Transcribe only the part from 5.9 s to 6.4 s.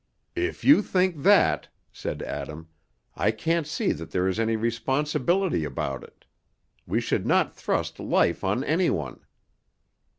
it.